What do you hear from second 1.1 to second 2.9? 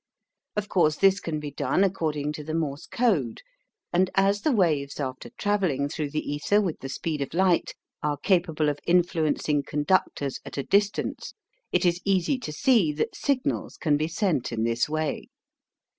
can be done according to the Morse